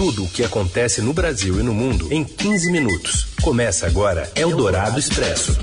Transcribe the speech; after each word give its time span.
Tudo 0.00 0.24
o 0.24 0.28
que 0.30 0.42
acontece 0.42 1.02
no 1.02 1.12
Brasil 1.12 1.60
e 1.60 1.62
no 1.62 1.74
mundo 1.74 2.10
em 2.10 2.24
15 2.24 2.72
minutos. 2.72 3.26
Começa 3.42 3.86
agora 3.86 4.32
Eldorado 4.34 4.98
Expresso. 4.98 5.58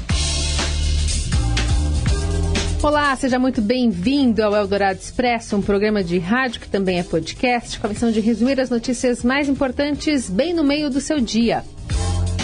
Olá, 2.83 3.15
seja 3.15 3.39
muito 3.39 3.63
bem-vindo 3.63 4.43
ao 4.43 4.55
Eldorado 4.55 4.99
Expresso, 4.99 5.55
um 5.55 5.61
programa 5.63 6.03
de 6.03 6.19
rádio 6.19 6.61
que 6.61 6.69
também 6.69 6.99
é 6.99 7.03
podcast, 7.03 7.79
com 7.79 7.87
a 7.87 7.89
missão 7.89 8.11
de 8.11 8.19
resumir 8.19 8.61
as 8.61 8.69
notícias 8.69 9.23
mais 9.23 9.49
importantes 9.49 10.29
bem 10.29 10.53
no 10.53 10.63
meio 10.63 10.91
do 10.91 11.01
seu 11.01 11.19
dia. 11.19 11.63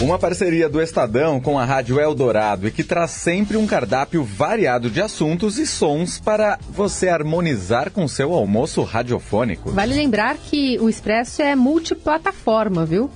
Uma 0.00 0.18
parceria 0.18 0.68
do 0.68 0.82
Estadão 0.82 1.40
com 1.40 1.58
a 1.58 1.64
Rádio 1.64 2.00
Eldorado 2.00 2.66
e 2.66 2.70
que 2.70 2.82
traz 2.82 3.12
sempre 3.12 3.56
um 3.56 3.66
cardápio 3.66 4.24
variado 4.24 4.90
de 4.90 5.00
assuntos 5.00 5.56
e 5.56 5.66
sons 5.66 6.18
para 6.18 6.58
você 6.68 7.08
harmonizar 7.08 7.90
com 7.90 8.06
seu 8.08 8.32
almoço 8.34 8.82
radiofônico. 8.82 9.70
Vale 9.70 9.94
lembrar 9.94 10.36
que 10.36 10.78
o 10.80 10.88
Expresso 10.88 11.40
é 11.42 11.54
multiplataforma, 11.54 12.84
viu? 12.84 13.08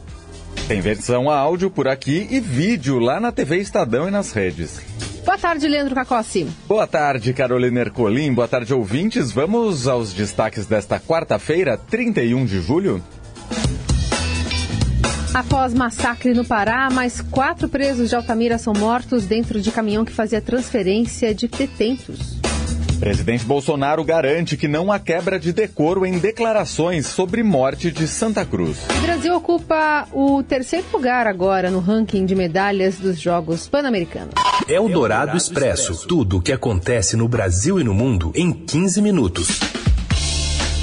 Tem 0.67 0.81
versão 0.81 1.29
áudio 1.29 1.71
por 1.71 1.89
aqui 1.89 2.27
e 2.31 2.41
vídeo 2.41 2.99
lá 2.99 3.19
na 3.21 3.33
TV 3.33 3.59
Estadão 3.59 4.09
e 4.09 4.11
nas 4.11 4.33
redes. 4.33 4.81
Boa 5.25 5.37
tarde, 5.37 5.69
Leandro 5.69 5.95
Cacossi. 5.95 6.47
Boa 6.67 6.87
tarde, 6.87 7.35
Carolina 7.35 7.81
Ercolim. 7.81 8.33
Boa 8.33 8.49
tarde, 8.49 8.73
ouvintes. 8.73 9.31
Vamos 9.31 9.87
aos 9.87 10.15
destaques 10.15 10.65
desta 10.65 10.99
quarta-feira, 10.99 11.77
31 11.77 12.47
de 12.47 12.63
julho. 12.63 13.03
Após 15.39 15.73
massacre 15.73 16.35
no 16.35 16.45
Pará, 16.45 16.91
mais 16.91 17.21
quatro 17.21 17.69
presos 17.69 18.09
de 18.09 18.17
Altamira 18.17 18.59
são 18.59 18.73
mortos 18.73 19.25
dentro 19.25 19.61
de 19.61 19.71
caminhão 19.71 20.05
que 20.05 20.11
fazia 20.11 20.41
transferência 20.41 21.33
de 21.33 21.47
detentos. 21.47 22.41
Presidente 22.99 23.45
Bolsonaro 23.45 24.03
garante 24.03 24.57
que 24.57 24.67
não 24.67 24.91
há 24.91 24.99
quebra 24.99 25.39
de 25.39 25.53
decoro 25.53 26.05
em 26.05 26.19
declarações 26.19 27.07
sobre 27.07 27.45
morte 27.45 27.93
de 27.93 28.09
Santa 28.09 28.45
Cruz. 28.45 28.79
O 28.99 29.01
Brasil 29.01 29.33
ocupa 29.37 30.09
o 30.13 30.43
terceiro 30.43 30.87
lugar 30.93 31.29
agora 31.29 31.71
no 31.71 31.79
ranking 31.79 32.27
de 32.27 32.35
medalhas 32.35 32.97
dos 32.97 33.21
Jogos 33.21 33.69
Pan-Americanos. 33.69 34.35
Eldorado 34.69 35.37
Expresso. 35.37 36.05
Tudo 36.09 36.39
o 36.39 36.43
que 36.43 36.51
acontece 36.51 37.17
no 37.17 37.29
Brasil 37.29 37.79
e 37.79 37.85
no 37.85 37.95
mundo 37.95 38.33
em 38.35 38.53
15 38.53 39.01
minutos. 39.01 39.78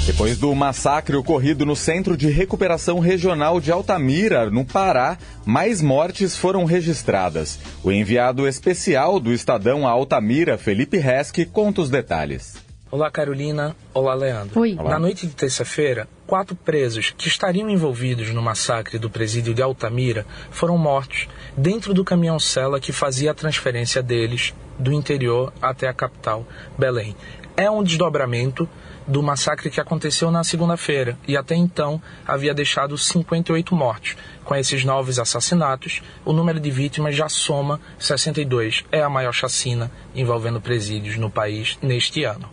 Depois 0.06 0.38
do 0.38 0.54
massacre 0.54 1.16
ocorrido 1.16 1.66
no 1.66 1.74
Centro 1.74 2.16
de 2.16 2.30
Recuperação 2.30 3.00
Regional 3.00 3.60
de 3.60 3.72
Altamira, 3.72 4.48
no 4.48 4.64
Pará, 4.64 5.18
mais 5.44 5.82
mortes 5.82 6.36
foram 6.36 6.64
registradas. 6.64 7.58
O 7.82 7.90
enviado 7.90 8.46
especial 8.46 9.18
do 9.18 9.32
Estadão 9.32 9.84
a 9.84 9.90
Altamira, 9.90 10.56
Felipe 10.56 10.96
Resque, 10.96 11.44
conta 11.44 11.80
os 11.80 11.90
detalhes. 11.90 12.54
Olá, 12.88 13.10
Carolina. 13.10 13.74
Olá, 13.92 14.14
Leandro. 14.14 14.60
Oi. 14.60 14.74
Na 14.76 14.96
noite 14.96 15.26
de 15.26 15.34
terça-feira, 15.34 16.08
quatro 16.24 16.54
presos 16.54 17.12
que 17.18 17.26
estariam 17.26 17.68
envolvidos 17.68 18.30
no 18.32 18.40
massacre 18.40 19.00
do 19.00 19.10
presídio 19.10 19.52
de 19.52 19.60
Altamira 19.60 20.24
foram 20.52 20.78
mortos 20.78 21.26
dentro 21.56 21.92
do 21.92 22.04
caminhão-cela 22.04 22.78
que 22.78 22.92
fazia 22.92 23.32
a 23.32 23.34
transferência 23.34 24.00
deles 24.04 24.54
do 24.78 24.92
interior 24.92 25.52
até 25.60 25.88
a 25.88 25.92
capital, 25.92 26.46
Belém. 26.78 27.16
É 27.56 27.68
um 27.68 27.82
desdobramento 27.82 28.68
do 29.06 29.22
massacre 29.22 29.70
que 29.70 29.80
aconteceu 29.80 30.30
na 30.30 30.42
segunda-feira 30.42 31.16
e 31.28 31.36
até 31.36 31.54
então 31.54 32.02
havia 32.26 32.52
deixado 32.52 32.98
58 32.98 33.74
mortos. 33.74 34.16
Com 34.44 34.54
esses 34.54 34.84
novos 34.84 35.18
assassinatos, 35.18 36.02
o 36.24 36.32
número 36.32 36.58
de 36.58 36.70
vítimas 36.70 37.14
já 37.14 37.28
soma 37.28 37.80
62. 37.98 38.84
É 38.90 39.02
a 39.02 39.08
maior 39.08 39.32
chacina 39.32 39.90
envolvendo 40.14 40.60
presídios 40.60 41.16
no 41.16 41.30
país 41.30 41.78
neste 41.80 42.24
ano. 42.24 42.48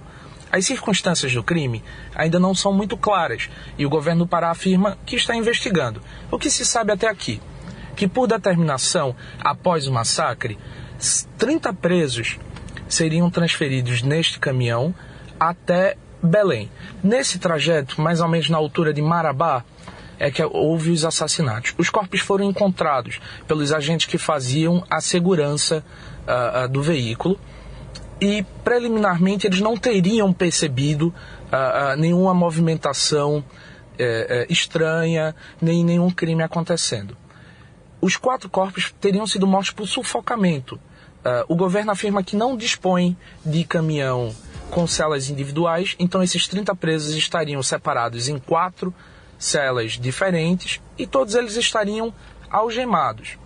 As 0.52 0.68
circunstâncias 0.68 1.34
do 1.34 1.44
crime 1.44 1.84
ainda 2.14 2.40
não 2.40 2.54
são 2.54 2.72
muito 2.72 2.96
claras 2.96 3.50
e 3.76 3.86
o 3.86 3.90
governo 3.90 4.26
do 4.26 4.30
Pará 4.30 4.52
afirma 4.52 4.98
que 5.04 5.16
está 5.16 5.36
investigando. 5.36 6.00
O 6.30 6.38
que 6.38 6.50
se 6.50 6.64
sabe 6.64 6.92
até 6.92 7.08
aqui? 7.08 7.42
Que 7.96 8.08
por 8.08 8.28
determinação, 8.28 9.16
após 9.44 9.88
o 9.88 9.92
massacre, 9.92 10.60
30 11.40 11.74
presos 11.74 12.38
seriam 12.88 13.32
transferidos 13.32 14.04
neste 14.04 14.40
caminhão 14.40 14.94
até 15.40 15.98
Belém. 16.24 16.72
Nesse 17.04 17.38
trajeto, 17.38 18.00
mais 18.00 18.22
ou 18.22 18.30
menos 18.30 18.50
na 18.50 18.58
altura 18.58 18.94
de 18.94 19.02
Marabá, 19.02 19.64
é 20.18 20.32
que 20.32 20.42
houve 20.42 20.92
os 20.92 21.04
assassinatos. 21.04 21.74
Os 21.78 21.90
corpos 21.90 22.22
foram 22.22 22.46
encontrados 22.46 23.20
pelos 23.46 23.74
agentes 23.74 24.08
que 24.08 24.18
faziam 24.18 24.86
a 24.90 25.02
segurança 25.02 25.84
uh, 26.26 26.66
uh, 26.66 26.70
do 26.70 26.82
veículo 26.82 27.38
e 28.22 28.42
preliminarmente 28.64 29.46
eles 29.46 29.60
não 29.60 29.76
teriam 29.76 30.32
percebido 30.32 31.08
uh, 31.08 31.98
nenhuma 31.98 32.34
movimentação 32.34 33.44
eh, 34.00 34.28
eh, 34.28 34.46
estranha, 34.50 35.36
nem 35.62 35.84
nenhum 35.84 36.10
crime 36.10 36.42
acontecendo. 36.42 37.16
Os 38.02 38.18
quatro 38.18 38.50
corpos 38.50 38.92
teriam 39.00 39.28
sido 39.28 39.46
mortos 39.46 39.72
por 39.72 39.88
sufocamento. 39.88 40.80
o 41.48 41.56
governo 41.56 41.92
afirma 41.92 42.24
que 42.24 42.36
não 42.36 42.58
dispõe 42.58 43.16
de 43.46 43.64
caminhão 43.64 44.34
com 44.74 44.88
celas 44.88 45.30
individuais, 45.30 45.96
então 46.00 46.24
esses 46.24 46.48
30 46.48 46.76
presos 46.76 47.16
estariam 47.16 47.62
separados 47.62 48.28
em 48.28 48.40
quatro 48.40 48.94
celas 49.38 49.94
diferentes 49.94 50.82
e 50.98 51.06
todos 51.06 51.36
eles 51.36 51.56
estariam 51.56 52.12
algemados. 52.50 53.38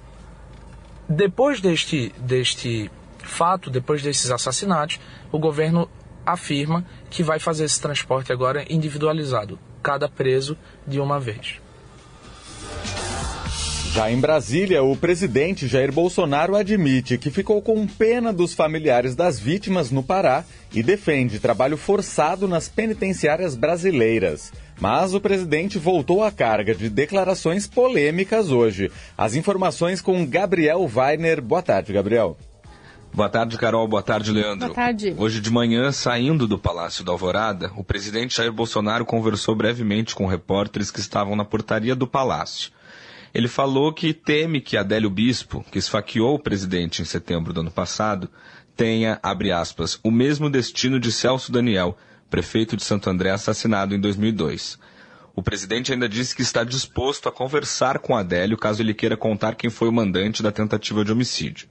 Depois 1.08 1.60
deste, 1.60 2.14
deste 2.18 2.90
fato, 3.20 3.70
depois 3.70 4.02
desses 4.02 4.32
assassinatos, 4.32 5.00
o 5.32 5.38
governo 5.38 5.90
afirma 6.26 6.86
que 7.10 7.24
vai 7.24 7.40
fazer 7.40 7.66
esse 7.66 7.82
transporte 7.82 8.32
agora 8.32 8.66
individualizado, 8.70 9.60
cada 9.84 10.08
preso 10.08 10.58
de 10.86 11.00
uma 11.00 11.20
vez. 11.20 11.60
Já 13.94 14.12
em 14.12 14.20
Brasília, 14.20 14.84
o 14.84 14.96
presidente 14.96 15.68
Jair 15.68 15.92
Bolsonaro 15.92 16.56
admite 16.56 17.18
que 17.18 17.32
ficou 17.32 17.62
com 17.62 17.88
pena 17.88 18.32
dos 18.32 18.54
familiares 18.54 19.16
das 19.16 19.40
vítimas 19.40 19.90
no 19.90 20.04
Pará 20.04 20.44
e 20.72 20.84
defende 20.84 21.40
trabalho 21.40 21.78
forçado 21.78 22.48
nas 22.48 22.70
penitenciárias 22.70 23.56
brasileiras. 23.56 24.54
Mas 24.80 25.16
o 25.16 25.20
presidente 25.20 25.80
voltou 25.80 26.24
à 26.24 26.32
carga 26.32 26.76
de 26.76 26.90
declarações 26.90 27.66
polêmicas 27.66 28.52
hoje. 28.52 28.92
As 29.18 29.34
informações 29.34 30.00
com 30.00 30.26
Gabriel 30.28 30.88
Weiner. 30.94 31.42
Boa 31.42 31.64
tarde, 31.64 31.92
Gabriel. 31.92 32.38
Boa 33.12 33.30
tarde, 33.30 33.58
Carol. 33.58 33.88
Boa 33.88 34.04
tarde, 34.04 34.32
Leandro. 34.32 34.68
Boa 34.68 34.76
tarde. 34.76 35.16
Hoje 35.18 35.42
de 35.42 35.50
manhã, 35.50 35.92
saindo 35.92 36.48
do 36.48 36.60
Palácio 36.60 37.04
da 37.04 37.14
Alvorada, 37.14 37.72
o 37.76 37.84
presidente 37.84 38.38
Jair 38.38 38.52
Bolsonaro 38.52 39.06
conversou 39.06 39.56
brevemente 39.56 40.14
com 40.14 40.28
repórteres 40.28 40.92
que 40.92 41.00
estavam 41.00 41.36
na 41.36 41.44
portaria 41.44 41.96
do 41.96 42.06
palácio. 42.06 42.77
Ele 43.38 43.48
falou 43.48 43.94
que 43.94 44.16
teme 44.16 44.60
que 44.60 44.76
Adélio 44.76 45.12
Bispo, 45.12 45.64
que 45.72 45.78
esfaqueou 45.78 46.34
o 46.34 46.40
presidente 46.40 47.04
em 47.04 47.06
setembro 47.06 47.54
do 47.54 47.60
ano 47.60 47.70
passado, 47.70 48.28
tenha, 48.76 49.20
abre 49.22 49.52
aspas, 49.52 50.00
o 50.04 50.10
mesmo 50.10 50.50
destino 50.50 51.00
de 51.00 51.12
Celso 51.12 51.52
Daniel, 51.52 51.96
prefeito 52.32 52.76
de 52.76 52.84
Santo 52.84 53.08
André 53.12 53.30
assassinado 53.30 53.94
em 53.94 54.00
2002. 54.00 54.80
O 55.36 55.44
presidente 55.44 55.94
ainda 55.94 56.10
disse 56.10 56.36
que 56.36 56.42
está 56.42 56.64
disposto 56.64 57.30
a 57.30 57.32
conversar 57.32 58.00
com 58.00 58.18
Adélio 58.18 58.58
caso 58.58 58.82
ele 58.82 58.96
queira 58.96 59.16
contar 59.16 59.54
quem 59.54 59.70
foi 59.70 59.88
o 59.88 59.94
mandante 59.94 60.42
da 60.42 60.52
tentativa 60.52 61.06
de 61.06 61.12
homicídio. 61.12 61.70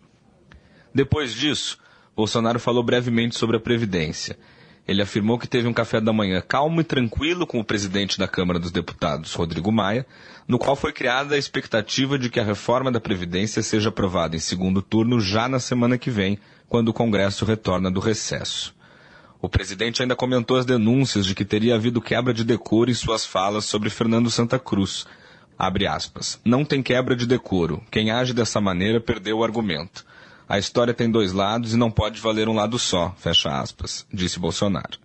Depois 0.94 1.34
disso, 1.34 1.78
Bolsonaro 2.14 2.60
falou 2.60 2.84
brevemente 2.84 3.36
sobre 3.36 3.56
a 3.56 3.60
Previdência. 3.60 4.38
Ele 4.86 5.02
afirmou 5.02 5.38
que 5.38 5.48
teve 5.48 5.66
um 5.66 5.72
café 5.72 6.00
da 6.00 6.12
manhã 6.12 6.40
calmo 6.40 6.80
e 6.80 6.84
tranquilo 6.84 7.46
com 7.46 7.58
o 7.58 7.64
presidente 7.64 8.18
da 8.18 8.28
Câmara 8.28 8.58
dos 8.58 8.70
Deputados, 8.70 9.34
Rodrigo 9.34 9.72
Maia, 9.72 10.06
no 10.46 10.58
qual 10.58 10.76
foi 10.76 10.92
criada 10.92 11.34
a 11.34 11.38
expectativa 11.38 12.16
de 12.16 12.30
que 12.30 12.38
a 12.38 12.44
reforma 12.44 12.92
da 12.92 13.00
Previdência 13.00 13.62
seja 13.62 13.88
aprovada 13.88 14.36
em 14.36 14.38
segundo 14.38 14.80
turno 14.80 15.20
já 15.20 15.48
na 15.48 15.58
semana 15.58 15.98
que 15.98 16.10
vem, 16.10 16.38
quando 16.68 16.90
o 16.90 16.94
Congresso 16.94 17.44
retorna 17.44 17.90
do 17.90 17.98
recesso. 17.98 18.74
O 19.42 19.48
presidente 19.48 20.02
ainda 20.02 20.16
comentou 20.16 20.56
as 20.56 20.64
denúncias 20.64 21.26
de 21.26 21.34
que 21.34 21.44
teria 21.44 21.74
havido 21.74 22.00
quebra 22.00 22.32
de 22.32 22.44
decoro 22.44 22.90
em 22.90 22.94
suas 22.94 23.26
falas 23.26 23.64
sobre 23.64 23.90
Fernando 23.90 24.30
Santa 24.30 24.58
Cruz. 24.58 25.06
Abre 25.58 25.86
aspas. 25.86 26.40
Não 26.44 26.64
tem 26.64 26.82
quebra 26.82 27.14
de 27.14 27.26
decoro. 27.26 27.82
Quem 27.90 28.10
age 28.10 28.32
dessa 28.32 28.60
maneira 28.60 29.00
perdeu 29.00 29.38
o 29.38 29.44
argumento. 29.44 30.04
A 30.48 30.58
história 30.58 30.94
tem 30.94 31.10
dois 31.10 31.32
lados 31.32 31.74
e 31.74 31.76
não 31.76 31.90
pode 31.90 32.20
valer 32.20 32.48
um 32.48 32.54
lado 32.54 32.78
só, 32.78 33.12
fecha 33.18 33.50
aspas, 33.50 34.06
disse 34.12 34.38
Bolsonaro. 34.38 34.98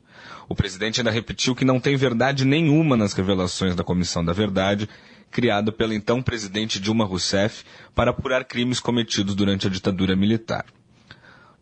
O 0.47 0.53
presidente 0.53 0.99
ainda 0.99 1.09
repetiu 1.09 1.55
que 1.55 1.65
não 1.65 1.79
tem 1.79 1.95
verdade 1.95 2.45
nenhuma 2.45 2.95
nas 2.95 3.13
revelações 3.13 3.75
da 3.75 3.83
Comissão 3.83 4.23
da 4.23 4.33
Verdade, 4.33 4.88
criada 5.31 5.71
pelo 5.71 5.93
então 5.93 6.21
presidente 6.21 6.79
Dilma 6.79 7.05
Rousseff 7.05 7.63
para 7.95 8.11
apurar 8.11 8.43
crimes 8.43 8.79
cometidos 8.79 9.33
durante 9.33 9.65
a 9.65 9.69
ditadura 9.69 10.15
militar. 10.15 10.65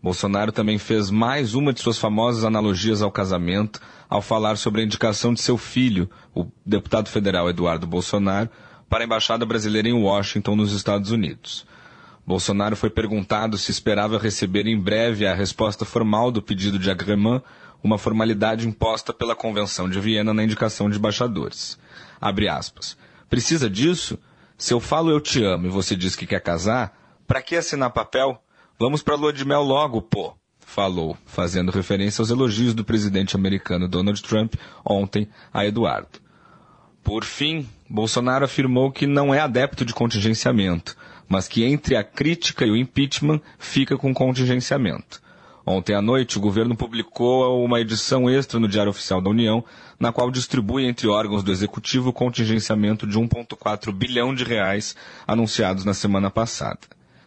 Bolsonaro 0.01 0.51
também 0.51 0.77
fez 0.77 1.09
mais 1.09 1.53
uma 1.53 1.71
de 1.71 1.81
suas 1.81 1.97
famosas 1.97 2.43
analogias 2.43 3.01
ao 3.01 3.11
casamento 3.11 3.79
ao 4.09 4.21
falar 4.21 4.57
sobre 4.57 4.81
a 4.81 4.83
indicação 4.83 5.33
de 5.33 5.41
seu 5.41 5.57
filho, 5.57 6.09
o 6.33 6.47
deputado 6.65 7.09
federal 7.09 7.49
Eduardo 7.49 7.85
Bolsonaro, 7.85 8.49
para 8.89 9.03
a 9.03 9.05
embaixada 9.05 9.45
brasileira 9.45 9.87
em 9.87 9.93
Washington, 9.93 10.55
nos 10.55 10.73
Estados 10.73 11.11
Unidos. 11.11 11.65
Bolsonaro 12.29 12.75
foi 12.75 12.91
perguntado 12.91 13.57
se 13.57 13.71
esperava 13.71 14.19
receber 14.19 14.67
em 14.67 14.79
breve 14.79 15.25
a 15.25 15.33
resposta 15.33 15.83
formal 15.83 16.29
do 16.29 16.43
pedido 16.43 16.77
de 16.77 16.91
agrément, 16.91 17.41
uma 17.83 17.97
formalidade 17.97 18.67
imposta 18.67 19.11
pela 19.11 19.35
Convenção 19.35 19.89
de 19.89 19.99
Viena 19.99 20.31
na 20.31 20.43
indicação 20.43 20.91
de 20.91 20.99
embaixadores. 20.99 21.79
Abre 22.21 22.47
aspas. 22.47 22.95
Precisa 23.27 23.67
disso? 23.67 24.15
Se 24.59 24.71
eu 24.71 24.79
falo 24.79 25.09
eu 25.09 25.19
te 25.19 25.43
amo 25.43 25.65
e 25.65 25.69
você 25.71 25.95
diz 25.95 26.15
que 26.15 26.27
quer 26.27 26.39
casar, 26.39 26.95
para 27.25 27.41
que 27.41 27.55
assinar 27.55 27.89
papel? 27.89 28.39
Vamos 28.77 29.01
para 29.01 29.15
lua 29.15 29.33
de 29.33 29.43
mel 29.43 29.63
logo, 29.63 29.99
pô 29.99 30.35
falou, 30.59 31.17
fazendo 31.25 31.71
referência 31.71 32.21
aos 32.21 32.29
elogios 32.29 32.75
do 32.75 32.85
presidente 32.85 33.35
americano 33.35 33.87
Donald 33.87 34.21
Trump 34.21 34.53
ontem 34.85 35.27
a 35.51 35.65
Eduardo. 35.65 36.19
Por 37.03 37.25
fim, 37.25 37.67
Bolsonaro 37.89 38.45
afirmou 38.45 38.91
que 38.91 39.07
não 39.07 39.33
é 39.33 39.39
adepto 39.39 39.83
de 39.83 39.95
contingenciamento, 39.95 40.95
mas 41.29 41.47
que 41.47 41.63
entre 41.63 41.95
a 41.95 42.03
crítica 42.03 42.65
e 42.65 42.71
o 42.71 42.75
impeachment 42.75 43.39
fica 43.59 43.95
com 43.95 44.13
contingenciamento. 44.13 45.21
Ontem 45.65 45.93
à 45.93 46.01
noite, 46.01 46.39
o 46.39 46.41
governo 46.41 46.75
publicou 46.75 47.63
uma 47.63 47.79
edição 47.79 48.27
extra 48.27 48.59
no 48.59 48.67
Diário 48.67 48.89
Oficial 48.89 49.21
da 49.21 49.29
União, 49.29 49.63
na 49.99 50.11
qual 50.11 50.31
distribui 50.31 50.85
entre 50.85 51.07
órgãos 51.07 51.43
do 51.43 51.51
Executivo 51.51 52.09
o 52.09 52.13
contingenciamento 52.13 53.05
de 53.05 53.19
1,4 53.19 53.93
bilhão 53.93 54.33
de 54.33 54.43
reais 54.43 54.95
anunciados 55.27 55.85
na 55.85 55.93
semana 55.93 56.31
passada. 56.31 56.79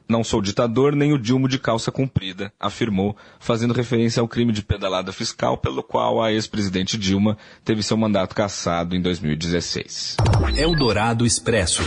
Não 0.09 0.25
sou 0.25 0.43
ditador 0.43 0.95
nem 0.97 1.13
o 1.13 1.19
Dilma 1.19 1.49
de 1.49 1.59
calça 1.59 1.93
comprida, 1.93 2.53
afirmou, 2.59 3.17
fazendo 3.39 3.73
referência 3.73 4.21
ao 4.21 4.27
crime 4.27 4.53
de 4.53 4.63
pedalada 4.63 5.13
fiscal 5.13 5.57
pelo 5.57 5.83
qual 5.83 6.21
a 6.21 6.33
ex-presidente 6.33 6.99
Dilma 6.99 7.39
teve 7.65 7.83
seu 7.83 7.97
mandato 7.97 8.35
cassado 8.35 8.97
em 8.97 9.01
2016. 9.01 10.17
Eldorado 10.57 11.25
Expresso. 11.25 11.83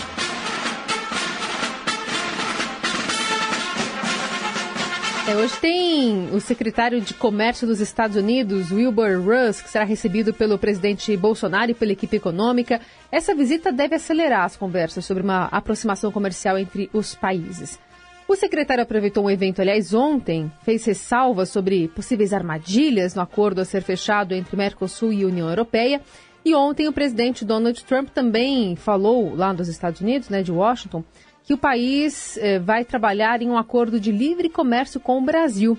É, 5.28 5.36
hoje 5.36 5.60
tem 5.60 6.30
o 6.36 6.40
secretário 6.40 7.02
de 7.02 7.16
Comércio 7.16 7.66
dos 7.66 7.80
Estados 7.80 8.16
Unidos, 8.16 8.72
Wilbur 8.72 9.20
Ross, 9.26 9.60
que 9.60 9.70
será 9.72 9.84
recebido 9.84 10.32
pelo 10.32 10.56
presidente 10.60 11.18
Bolsonaro 11.18 11.72
e 11.72 11.74
pela 11.74 11.94
equipe 11.94 12.18
econômica. 12.18 12.80
Essa 13.12 13.34
visita 13.34 13.72
deve 13.72 13.96
acelerar 13.96 14.46
as 14.46 14.56
conversas 14.56 15.04
sobre 15.04 15.24
uma 15.24 15.46
aproximação 15.46 16.12
comercial 16.12 16.60
entre 16.60 16.92
os 16.94 17.16
países. 17.16 17.80
O 18.28 18.36
secretário 18.36 18.84
aproveitou 18.84 19.26
um 19.26 19.30
evento, 19.30 19.62
aliás, 19.62 19.96
ontem, 19.96 20.52
fez 20.64 20.86
ressalvas 20.86 21.50
sobre 21.50 21.88
possíveis 21.88 22.32
armadilhas 22.32 23.16
no 23.16 23.22
acordo 23.24 23.62
a 23.62 23.66
ser 23.66 23.82
fechado 23.82 24.36
entre 24.36 24.56
Mercosul 24.56 25.12
e 25.12 25.26
União 25.26 25.50
Europeia. 25.50 26.02
E 26.44 26.54
ontem 26.54 26.88
o 26.88 26.94
presidente 26.94 27.44
Donald 27.44 27.84
Trump 27.84 28.10
também 28.10 28.76
falou 28.76 29.36
lá 29.36 29.52
nos 29.52 29.68
Estados 29.68 30.02
Unidos, 30.02 30.30
né, 30.30 30.44
de 30.44 30.52
Washington, 30.52 31.04
que 31.46 31.54
o 31.54 31.58
país 31.58 32.38
eh, 32.38 32.58
vai 32.58 32.84
trabalhar 32.84 33.42
em 33.42 33.50
um 33.50 33.58
acordo 33.58 34.00
de 34.00 34.12
livre 34.12 34.50
comércio 34.50 35.00
com 35.00 35.20
o 35.20 35.26
Brasil. 35.26 35.78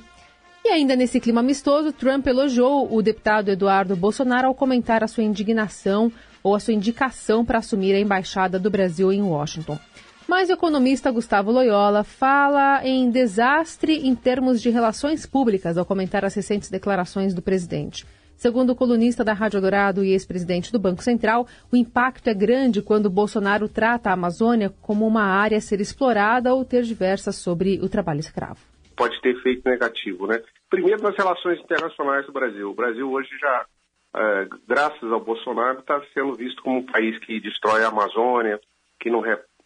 E 0.64 0.68
ainda 0.68 0.96
nesse 0.96 1.20
clima 1.20 1.40
amistoso, 1.40 1.92
Trump 1.92 2.26
elogiou 2.26 2.92
o 2.92 3.02
deputado 3.02 3.50
Eduardo 3.50 3.96
Bolsonaro 3.96 4.46
ao 4.46 4.54
comentar 4.54 5.02
a 5.02 5.08
sua 5.08 5.24
indignação 5.24 6.10
ou 6.42 6.54
a 6.54 6.60
sua 6.60 6.74
indicação 6.74 7.44
para 7.44 7.58
assumir 7.58 7.94
a 7.94 8.00
embaixada 8.00 8.58
do 8.58 8.70
Brasil 8.70 9.12
em 9.12 9.22
Washington. 9.22 9.78
Mas 10.26 10.48
o 10.48 10.52
economista 10.52 11.10
Gustavo 11.10 11.52
Loyola 11.52 12.02
fala 12.02 12.84
em 12.84 13.10
desastre 13.10 14.06
em 14.06 14.14
termos 14.14 14.60
de 14.60 14.70
relações 14.70 15.24
públicas 15.24 15.78
ao 15.78 15.84
comentar 15.84 16.24
as 16.24 16.34
recentes 16.34 16.68
declarações 16.68 17.32
do 17.32 17.42
presidente. 17.42 18.04
Segundo 18.36 18.70
o 18.70 18.76
colunista 18.76 19.24
da 19.24 19.32
Rádio 19.32 19.62
Dourado 19.62 20.04
e 20.04 20.12
ex-presidente 20.12 20.70
do 20.70 20.78
Banco 20.78 21.02
Central, 21.02 21.46
o 21.72 21.76
impacto 21.76 22.28
é 22.28 22.34
grande 22.34 22.82
quando 22.82 23.08
Bolsonaro 23.08 23.66
trata 23.66 24.10
a 24.10 24.12
Amazônia 24.12 24.70
como 24.82 25.06
uma 25.06 25.22
área 25.22 25.56
a 25.56 25.60
ser 25.60 25.80
explorada 25.80 26.52
ou 26.52 26.62
ter 26.62 26.82
diversas 26.82 27.36
sobre 27.36 27.80
o 27.80 27.88
trabalho 27.88 28.20
escravo. 28.20 28.60
Pode 28.94 29.18
ter 29.22 29.30
efeito 29.30 29.68
negativo, 29.68 30.26
né? 30.26 30.42
Primeiro 30.68 31.02
nas 31.02 31.16
relações 31.16 31.58
internacionais 31.60 32.26
do 32.26 32.32
Brasil. 32.32 32.70
O 32.70 32.74
Brasil 32.74 33.10
hoje 33.10 33.30
já, 33.40 33.66
é, 34.14 34.48
graças 34.68 35.10
ao 35.10 35.20
Bolsonaro, 35.20 35.80
está 35.80 36.00
sendo 36.12 36.34
visto 36.34 36.62
como 36.62 36.80
um 36.80 36.86
país 36.86 37.18
que 37.20 37.40
destrói 37.40 37.84
a 37.84 37.88
Amazônia, 37.88 38.60
que 39.00 39.08
não, 39.08 39.22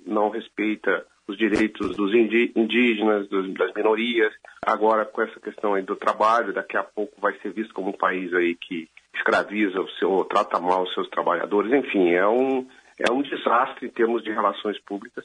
não 0.07 0.31
respeita 0.31 1.05
os 1.31 1.39
direitos 1.39 1.97
dos 1.97 2.13
indígenas, 2.15 3.29
das 3.29 3.73
minorias. 3.75 4.33
Agora, 4.63 5.05
com 5.05 5.23
essa 5.23 5.39
questão 5.41 5.75
aí 5.75 5.83
do 5.83 5.97
trabalho, 5.97 6.53
daqui 6.53 6.77
a 6.77 6.83
pouco 6.83 7.21
vai 7.21 7.33
ser 7.39 7.53
visto 7.53 7.73
como 7.73 7.91
um 7.91 7.97
país 7.97 8.33
aí 8.35 8.55
que 8.57 8.89
escraviza 9.15 9.81
o 9.81 9.89
seu, 9.93 10.25
trata 10.25 10.59
mal 10.61 10.83
os 10.83 10.93
seus 10.95 11.09
trabalhadores. 11.09 11.73
Enfim, 11.73 12.11
é 12.11 12.27
um, 12.27 12.67
é 12.99 13.11
um 13.11 13.23
desastre 13.23 13.87
em 13.87 13.91
termos 13.91 14.23
de 14.23 14.31
relações 14.31 14.79
públicas 14.81 15.25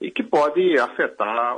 e 0.00 0.10
que 0.10 0.22
pode 0.22 0.78
afetar, 0.78 1.56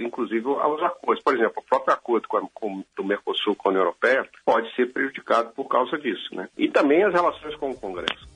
inclusive, 0.00 0.46
os 0.46 0.82
acordos. 0.82 1.22
Por 1.22 1.34
exemplo, 1.34 1.54
o 1.56 1.68
próprio 1.68 1.94
acordo 1.94 2.28
com, 2.28 2.48
com, 2.54 2.84
do 2.96 3.04
Mercosul 3.04 3.56
com 3.56 3.68
a 3.68 3.72
União 3.72 3.84
Europeia 3.84 4.28
pode 4.44 4.72
ser 4.74 4.92
prejudicado 4.92 5.52
por 5.54 5.66
causa 5.66 5.98
disso. 5.98 6.34
Né? 6.34 6.48
E 6.56 6.68
também 6.68 7.02
as 7.02 7.12
relações 7.12 7.56
com 7.56 7.70
o 7.70 7.78
Congresso. 7.78 8.31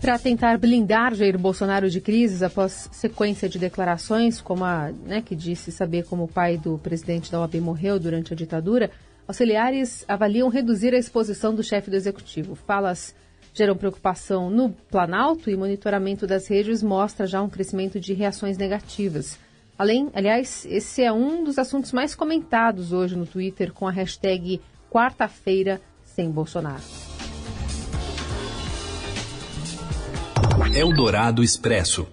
Para 0.00 0.18
tentar 0.18 0.56
blindar 0.58 1.14
Jair 1.14 1.38
Bolsonaro 1.38 1.90
de 1.90 2.00
crises 2.00 2.42
após 2.42 2.88
sequência 2.92 3.48
de 3.48 3.58
declarações, 3.58 4.40
como 4.40 4.64
a 4.64 4.90
né, 5.04 5.20
que 5.20 5.34
disse 5.34 5.72
saber 5.72 6.04
como 6.04 6.24
o 6.24 6.28
pai 6.28 6.56
do 6.56 6.78
presidente 6.78 7.30
da 7.30 7.40
OAB 7.40 7.56
morreu 7.56 7.98
durante 7.98 8.32
a 8.32 8.36
ditadura, 8.36 8.90
auxiliares 9.26 10.04
avaliam 10.08 10.48
reduzir 10.48 10.94
a 10.94 10.98
exposição 10.98 11.54
do 11.54 11.62
chefe 11.62 11.90
do 11.90 11.96
executivo. 11.96 12.54
Falas 12.54 13.14
geram 13.52 13.76
preocupação 13.76 14.48
no 14.48 14.70
Planalto 14.70 15.50
e 15.50 15.56
monitoramento 15.56 16.26
das 16.26 16.46
redes 16.46 16.82
mostra 16.82 17.26
já 17.26 17.42
um 17.42 17.48
crescimento 17.48 17.98
de 17.98 18.14
reações 18.14 18.56
negativas. 18.56 19.38
Além, 19.76 20.10
aliás, 20.14 20.66
esse 20.70 21.02
é 21.02 21.12
um 21.12 21.44
dos 21.44 21.58
assuntos 21.58 21.92
mais 21.92 22.14
comentados 22.14 22.92
hoje 22.92 23.16
no 23.16 23.26
Twitter 23.26 23.72
com 23.72 23.86
a 23.86 23.92
hashtag 23.92 24.60
quarta-feira 24.90 25.80
sem 26.04 26.30
Bolsonaro. 26.30 27.07
Eldorado 30.74 31.42
Expresso. 31.42 32.06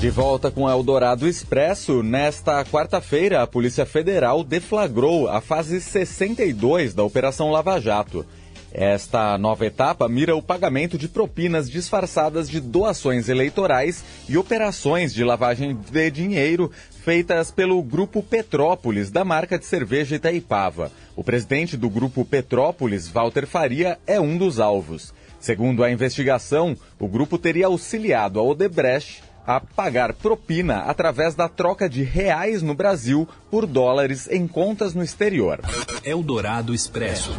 De 0.00 0.10
volta 0.10 0.50
com 0.50 0.68
Eldorado 0.68 1.26
Expresso, 1.26 2.02
nesta 2.02 2.64
quarta-feira, 2.64 3.42
a 3.42 3.46
Polícia 3.46 3.86
Federal 3.86 4.42
deflagrou 4.42 5.28
a 5.28 5.40
fase 5.40 5.80
62 5.80 6.94
da 6.94 7.04
Operação 7.04 7.50
Lava 7.50 7.80
Jato. 7.80 8.26
Esta 8.72 9.38
nova 9.38 9.64
etapa 9.64 10.08
mira 10.08 10.34
o 10.34 10.42
pagamento 10.42 10.98
de 10.98 11.06
propinas 11.06 11.70
disfarçadas 11.70 12.50
de 12.50 12.60
doações 12.60 13.28
eleitorais 13.28 14.04
e 14.28 14.36
operações 14.36 15.14
de 15.14 15.22
lavagem 15.22 15.78
de 15.90 16.10
dinheiro 16.10 16.72
feitas 17.04 17.52
pelo 17.52 17.80
Grupo 17.82 18.20
Petrópolis, 18.20 19.12
da 19.12 19.24
marca 19.24 19.56
de 19.56 19.64
cerveja 19.64 20.16
Itaipava. 20.16 20.90
O 21.14 21.22
presidente 21.22 21.76
do 21.76 21.88
Grupo 21.88 22.24
Petrópolis, 22.24 23.06
Walter 23.06 23.46
Faria, 23.46 23.96
é 24.06 24.20
um 24.20 24.36
dos 24.36 24.58
alvos. 24.58 25.14
Segundo 25.44 25.84
a 25.84 25.90
investigação, 25.90 26.74
o 26.98 27.06
grupo 27.06 27.36
teria 27.36 27.66
auxiliado 27.66 28.40
a 28.40 28.42
Odebrecht 28.42 29.22
a 29.46 29.60
pagar 29.60 30.14
propina 30.14 30.84
através 30.84 31.34
da 31.34 31.50
troca 31.50 31.86
de 31.86 32.02
reais 32.02 32.62
no 32.62 32.74
Brasil 32.74 33.28
por 33.50 33.66
dólares 33.66 34.26
em 34.30 34.48
contas 34.48 34.94
no 34.94 35.04
exterior. 35.04 35.60
Eldorado 36.02 36.72
Expresso. 36.72 37.38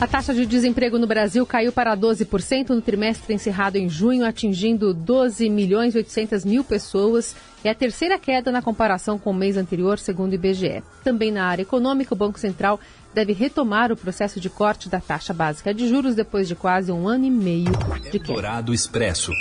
A 0.00 0.06
taxa 0.06 0.32
de 0.32 0.46
desemprego 0.46 0.96
no 0.96 1.08
Brasil 1.08 1.44
caiu 1.44 1.72
para 1.72 1.96
12% 1.96 2.68
no 2.68 2.80
trimestre 2.80 3.34
encerrado 3.34 3.74
em 3.74 3.88
junho, 3.88 4.24
atingindo 4.24 4.94
12 4.94 5.50
milhões 5.50 5.92
e 5.92 5.98
800 5.98 6.44
mil 6.44 6.62
pessoas. 6.62 7.34
É 7.64 7.70
a 7.70 7.74
terceira 7.74 8.16
queda 8.16 8.52
na 8.52 8.62
comparação 8.62 9.18
com 9.18 9.32
o 9.32 9.34
mês 9.34 9.56
anterior, 9.56 9.98
segundo 9.98 10.30
o 10.30 10.34
IBGE. 10.36 10.84
Também 11.02 11.32
na 11.32 11.46
área 11.46 11.62
econômica, 11.62 12.14
o 12.14 12.16
Banco 12.16 12.38
Central 12.38 12.78
deve 13.12 13.32
retomar 13.32 13.90
o 13.90 13.96
processo 13.96 14.38
de 14.38 14.48
corte 14.48 14.88
da 14.88 15.00
taxa 15.00 15.34
básica 15.34 15.74
de 15.74 15.88
juros 15.88 16.14
depois 16.14 16.46
de 16.46 16.54
quase 16.54 16.92
um 16.92 17.08
ano 17.08 17.24
e 17.24 17.30
meio 17.30 17.72
de 18.12 18.20
queda. 18.20 18.34
Dourado 18.34 18.72
Expresso. 18.72 19.32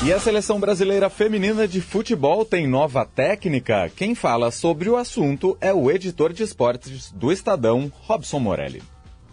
E 0.00 0.12
a 0.12 0.20
seleção 0.20 0.60
brasileira 0.60 1.10
feminina 1.10 1.66
de 1.66 1.80
futebol 1.80 2.44
tem 2.44 2.68
nova 2.68 3.04
técnica? 3.04 3.90
Quem 3.96 4.14
fala 4.14 4.52
sobre 4.52 4.88
o 4.88 4.96
assunto 4.96 5.58
é 5.60 5.74
o 5.74 5.90
editor 5.90 6.32
de 6.32 6.44
esportes 6.44 7.10
do 7.10 7.32
Estadão, 7.32 7.90
Robson 8.06 8.38
Morelli. 8.38 8.80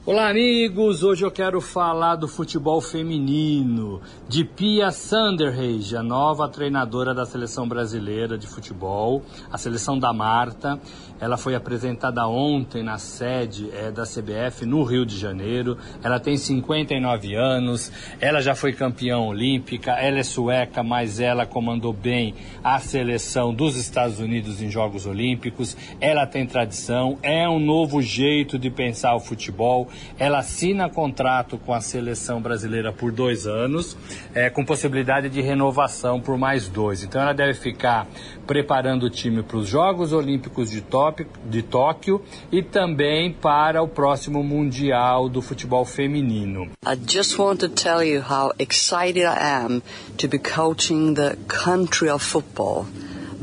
Olá, 0.07 0.29
amigos! 0.29 1.01
Hoje 1.01 1.25
eu 1.25 1.31
quero 1.31 1.59
falar 1.59 2.15
do 2.15 2.27
futebol 2.27 2.79
feminino, 2.79 3.99
de 4.29 4.45
Pia 4.45 4.91
Sanderreis, 4.91 5.95
a 5.95 6.03
nova 6.03 6.47
treinadora 6.47 7.11
da 7.11 7.25
seleção 7.25 7.67
brasileira 7.67 8.37
de 8.37 8.45
futebol, 8.45 9.23
a 9.51 9.57
seleção 9.57 9.97
da 9.97 10.13
Marta. 10.13 10.79
Ela 11.19 11.37
foi 11.37 11.55
apresentada 11.55 12.27
ontem 12.27 12.83
na 12.83 12.99
sede 12.99 13.71
é, 13.71 13.89
da 13.89 14.03
CBF 14.03 14.63
no 14.63 14.83
Rio 14.83 15.07
de 15.07 15.17
Janeiro. 15.17 15.75
Ela 16.03 16.19
tem 16.19 16.37
59 16.37 17.33
anos, 17.33 17.91
ela 18.21 18.41
já 18.41 18.53
foi 18.53 18.73
campeã 18.73 19.17
olímpica, 19.17 19.93
ela 19.93 20.19
é 20.19 20.23
sueca, 20.23 20.83
mas 20.83 21.19
ela 21.19 21.47
comandou 21.47 21.93
bem 21.93 22.35
a 22.63 22.77
seleção 22.77 23.51
dos 23.51 23.75
Estados 23.75 24.19
Unidos 24.19 24.61
em 24.61 24.69
Jogos 24.69 25.07
Olímpicos. 25.07 25.75
Ela 25.99 26.27
tem 26.27 26.45
tradição, 26.45 27.17
é 27.23 27.49
um 27.49 27.59
novo 27.59 28.03
jeito 28.03 28.59
de 28.59 28.69
pensar 28.69 29.15
o 29.15 29.19
futebol 29.19 29.89
ela 30.17 30.39
assina 30.39 30.89
contrato 30.89 31.57
com 31.57 31.73
a 31.73 31.81
seleção 31.81 32.41
brasileira 32.41 32.91
por 32.91 33.11
dois 33.11 33.45
anos, 33.45 33.97
é, 34.33 34.49
com 34.49 34.63
possibilidade 34.63 35.29
de 35.29 35.41
renovação 35.41 36.19
por 36.21 36.37
mais 36.37 36.67
dois. 36.67 37.03
Então 37.03 37.21
ela 37.21 37.33
deve 37.33 37.53
ficar 37.53 38.07
preparando 38.45 39.03
o 39.03 39.09
time 39.09 39.43
para 39.43 39.57
os 39.57 39.67
Jogos 39.67 40.13
Olímpicos 40.13 40.69
de, 40.69 40.81
Tópio, 40.81 41.27
de 41.45 41.61
Tóquio 41.61 42.21
e 42.51 42.61
também 42.61 43.31
para 43.31 43.81
o 43.81 43.87
próximo 43.87 44.43
Mundial 44.43 45.29
do 45.29 45.41
Futebol 45.41 45.85
Feminino. 45.85 46.69
I 46.85 46.95
just 47.07 47.37
want 47.37 47.59
to 47.59 47.69
tell 47.69 48.03
you 48.03 48.21
how 48.21 48.51
excited 48.59 49.23
I 49.23 49.65
am 49.65 49.81
to 50.17 50.27
be 50.27 50.39
coaching 50.39 51.15
the 51.15 51.37
country 51.47 52.09
of 52.09 52.23
football, 52.23 52.85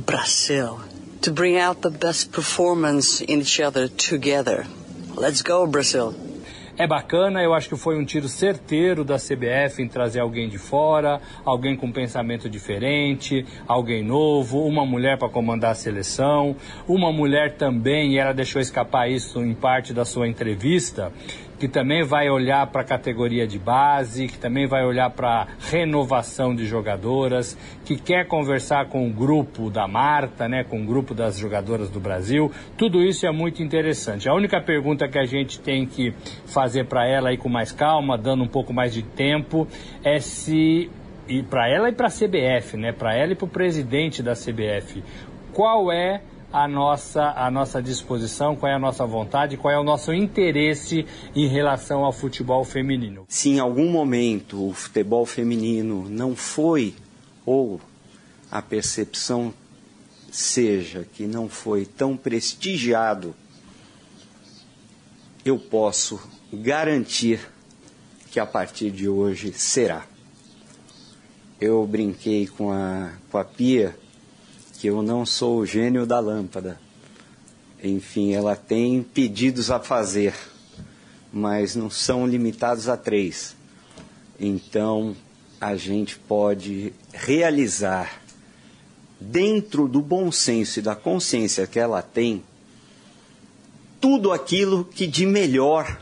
Brazil, 0.07 0.81
to 1.23 1.33
bring 1.33 1.59
out 1.59 1.83
the 1.83 1.91
best 1.91 2.33
performance 2.33 3.23
in 3.23 3.41
each 3.41 3.61
other 3.61 3.89
together. 3.89 4.67
Let's 5.15 5.43
go, 5.43 5.67
Brazil! 5.67 6.15
É 6.79 6.87
bacana, 6.87 7.43
eu 7.43 7.53
acho 7.53 7.69
que 7.69 7.77
foi 7.77 7.99
um 7.99 8.05
tiro 8.05 8.29
certeiro 8.29 9.05
da 9.05 9.17
CBF 9.17 9.83
em 9.83 9.89
trazer 9.89 10.21
alguém 10.21 10.49
de 10.49 10.59
fora, 10.59 11.21
alguém 11.45 11.77
com 11.77 11.93
pensamento 11.93 12.49
diferente, 12.49 13.45
alguém 13.69 14.03
novo, 14.03 14.67
uma 14.67 14.85
mulher 14.85 15.19
para 15.19 15.29
comandar 15.29 15.73
a 15.73 15.75
seleção, 15.75 16.57
uma 16.89 17.13
mulher 17.13 17.57
também, 17.57 18.15
e 18.15 18.19
ela 18.19 18.33
deixou 18.33 18.61
escapar 18.61 19.11
isso 19.11 19.41
em 19.41 19.55
parte 19.55 19.93
da 19.93 20.05
sua 20.05 20.27
entrevista, 20.27 21.13
que 21.63 21.69
também 21.69 22.03
vai 22.03 22.29
olhar 22.29 22.67
para 22.67 22.81
a 22.81 22.85
categoria 22.85 23.47
de 23.47 23.57
base, 23.57 24.27
que 24.27 24.37
também 24.37 24.67
vai 24.67 24.85
olhar 24.85 25.11
para 25.11 25.47
renovação 25.71 26.53
de 26.57 26.67
jogadoras, 26.67 27.57
que 27.85 27.95
quer 27.95 28.27
conversar 28.27 28.89
com 28.89 29.07
o 29.07 29.13
grupo 29.13 29.71
da 29.71 29.87
Marta, 29.87 30.49
né, 30.49 30.65
com 30.65 30.83
o 30.83 30.85
grupo 30.85 31.15
das 31.15 31.39
jogadoras 31.39 31.89
do 31.89 32.01
Brasil. 32.01 32.51
Tudo 32.77 33.01
isso 33.01 33.29
é 33.29 33.31
muito 33.31 33.63
interessante. 33.63 34.29
A 34.29 34.35
única 34.35 34.61
pergunta 34.61 35.07
que 35.07 35.17
a 35.17 35.25
gente 35.25 35.61
tem 35.61 35.87
que 35.87 36.13
fazer 36.47 36.87
para 36.87 37.07
ela 37.07 37.29
aí 37.29 37.37
com 37.37 37.49
mais 37.49 37.71
calma, 37.71 38.19
dando 38.19 38.43
um 38.43 38.49
pouco 38.49 38.73
mais 38.73 38.93
de 38.93 39.05
tempo, 39.05 39.69
é 40.03 40.19
se 40.19 40.91
e 41.29 41.45
para 41.45 41.71
ela 41.71 41.89
e 41.91 41.93
para 41.93 42.09
a 42.09 42.11
CBF, 42.11 42.77
né, 42.77 42.91
para 42.91 43.15
ela 43.15 43.35
e 43.35 43.37
para 43.37 43.45
o 43.45 43.49
presidente 43.49 44.21
da 44.21 44.33
CBF, 44.33 45.01
qual 45.53 45.93
é 45.93 46.23
a 46.53 46.69
nossa, 46.69 47.31
a 47.31 47.51
nossa 47.51 47.83
disposição, 47.83 48.55
qual 48.55 48.71
é 48.71 48.75
a 48.75 48.79
nossa 48.79 49.07
vontade, 49.07 49.57
qual 49.57 49.73
é 49.73 49.79
o 49.79 49.83
nosso 49.83 50.13
interesse 50.13 51.07
em 51.35 51.49
relação 51.49 52.05
ao 52.05 52.13
futebol 52.13 52.63
feminino. 52.65 53.25
Se 53.29 53.49
em 53.49 53.59
algum 53.59 53.91
momento 53.91 54.69
o 54.69 54.73
futebol 54.75 55.25
feminino 55.25 56.09
não 56.11 56.37
foi, 56.37 56.95
ou 57.47 57.81
a 58.51 58.61
percepção 58.61 59.55
seja 60.31 61.07
que 61.13 61.27
não 61.27 61.49
foi 61.49 61.87
tão 61.87 62.17
prestigiado, 62.17 63.35
eu 65.45 65.59
posso 65.59 66.21
garantir 66.53 67.41
que 68.31 68.39
a 68.39 68.47
partir 68.47 68.91
de 68.91 69.09
hoje 69.09 69.53
será. 69.53 70.05
Eu 71.61 71.87
brinquei 71.87 72.47
com 72.47 72.71
a, 72.71 73.13
com 73.31 73.39
a 73.39 73.45
Pia 73.45 73.97
que 74.83 74.89
eu 74.89 75.01
não 75.01 75.25
sou 75.25 75.59
o 75.59 75.65
gênio 75.65 76.05
da 76.05 76.19
lâmpada. 76.19 76.77
Enfim, 77.85 78.33
ela 78.33 78.57
tem 78.57 79.01
pedidos 79.01 79.71
a 79.71 79.79
fazer, 79.79 80.35
mas 81.33 81.77
não 81.77 81.89
são 81.89 82.27
limitados 82.27 82.89
a 82.89 82.97
três. 82.97 83.55
Então, 84.41 85.15
a 85.61 85.77
gente 85.77 86.19
pode 86.19 86.93
realizar, 87.13 88.21
dentro 89.21 89.87
do 89.87 90.03
bom 90.03 90.33
senso 90.33 90.81
e 90.81 90.83
da 90.83 90.97
consciência 90.97 91.65
que 91.65 91.79
ela 91.79 92.03
tem, 92.03 92.43
tudo 94.01 94.33
aquilo 94.33 94.85
que 94.85 95.07
de 95.07 95.25
melhor 95.25 95.97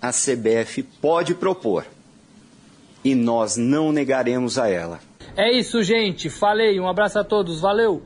a 0.00 0.12
CBF 0.12 0.84
pode 1.02 1.34
propor. 1.34 1.84
E 3.02 3.16
nós 3.16 3.56
não 3.56 3.90
negaremos 3.90 4.60
a 4.60 4.68
ela. 4.68 5.00
É 5.36 5.52
isso, 5.52 5.82
gente. 5.82 6.30
Falei. 6.30 6.80
Um 6.80 6.88
abraço 6.88 7.18
a 7.18 7.24
todos. 7.24 7.60
Valeu. 7.60 8.02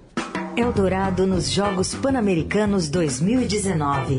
Eldorado 0.56 1.26
nos 1.28 1.48
Jogos 1.48 1.94
Pan-Americanos 1.94 2.88
2019. 2.88 4.18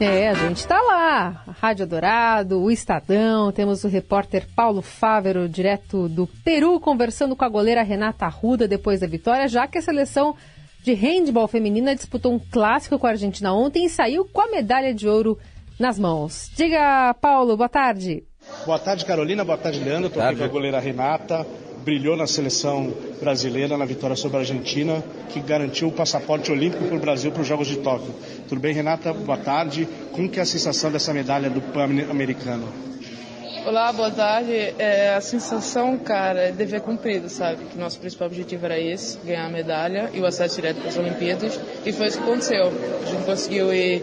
É, 0.00 0.28
a 0.28 0.34
gente 0.34 0.66
tá 0.66 0.78
lá. 0.82 1.44
Rádio 1.60 1.86
Dourado, 1.86 2.60
o 2.60 2.70
Estadão, 2.70 3.50
temos 3.50 3.82
o 3.82 3.88
repórter 3.88 4.46
Paulo 4.54 4.82
Fávero, 4.82 5.48
direto 5.48 6.06
do 6.08 6.26
Peru, 6.44 6.78
conversando 6.78 7.34
com 7.34 7.44
a 7.44 7.48
goleira 7.48 7.82
Renata 7.82 8.26
Arruda 8.26 8.68
depois 8.68 9.00
da 9.00 9.06
vitória, 9.06 9.48
já 9.48 9.66
que 9.66 9.78
a 9.78 9.82
seleção 9.82 10.36
de 10.82 10.92
handball 10.92 11.48
feminina 11.48 11.94
disputou 11.94 12.34
um 12.34 12.38
clássico 12.38 12.98
com 12.98 13.06
a 13.06 13.10
Argentina 13.10 13.54
ontem 13.54 13.86
e 13.86 13.88
saiu 13.88 14.26
com 14.26 14.42
a 14.42 14.50
medalha 14.50 14.92
de 14.92 15.08
ouro 15.08 15.38
nas 15.78 15.98
mãos. 15.98 16.50
Diga, 16.54 17.14
Paulo, 17.14 17.56
boa 17.56 17.68
tarde. 17.68 18.22
Boa 18.64 18.78
tarde, 18.78 19.04
Carolina. 19.04 19.44
Boa 19.44 19.58
tarde, 19.58 19.80
Leandro. 19.80 20.06
Estou 20.08 20.22
aqui 20.22 20.36
com 20.36 20.44
a 20.44 20.48
goleira 20.48 20.78
Renata. 20.78 21.46
Brilhou 21.84 22.16
na 22.16 22.26
seleção 22.26 22.92
brasileira 23.20 23.76
na 23.76 23.84
vitória 23.84 24.16
sobre 24.16 24.38
a 24.38 24.40
Argentina, 24.40 25.04
que 25.30 25.40
garantiu 25.40 25.88
o 25.88 25.92
passaporte 25.92 26.50
olímpico 26.50 26.84
para 26.84 26.96
o 26.96 26.98
Brasil 26.98 27.30
para 27.30 27.42
os 27.42 27.46
Jogos 27.48 27.68
de 27.68 27.76
Tóquio. 27.76 28.12
Tudo 28.48 28.60
bem, 28.60 28.74
Renata? 28.74 29.12
Boa 29.12 29.38
tarde. 29.38 29.88
Como 30.12 30.28
que 30.28 30.38
é 30.38 30.42
a 30.42 30.46
sensação 30.46 30.90
dessa 30.90 31.12
medalha 31.12 31.48
do 31.48 31.60
Pan-Americano? 31.60 32.68
Olá, 33.64 33.92
boa 33.92 34.10
tarde. 34.10 34.74
É, 34.78 35.14
a 35.14 35.20
sensação, 35.20 35.98
cara, 35.98 36.40
é 36.48 36.52
dever 36.52 36.80
cumprido, 36.82 37.28
sabe? 37.28 37.64
Que 37.64 37.78
nosso 37.78 37.98
principal 37.98 38.28
objetivo 38.28 38.64
era 38.64 38.78
esse, 38.78 39.18
ganhar 39.24 39.46
a 39.46 39.50
medalha 39.50 40.10
e 40.12 40.20
o 40.20 40.26
acesso 40.26 40.56
direto 40.56 40.78
para 40.78 40.88
as 40.88 40.96
Olimpíadas. 40.96 41.60
E 41.84 41.92
foi 41.92 42.06
isso 42.06 42.18
que 42.18 42.24
aconteceu. 42.24 42.66
A 42.66 43.06
gente 43.10 43.24
conseguiu 43.24 43.72
ir 43.72 44.02